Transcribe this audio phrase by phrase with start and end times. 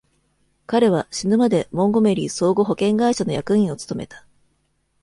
[0.65, 4.25] 彼は死ぬまでモンゴメリー相互保険会社の役員を務めた。